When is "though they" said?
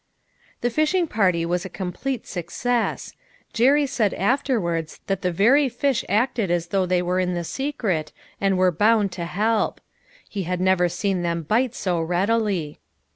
6.69-7.03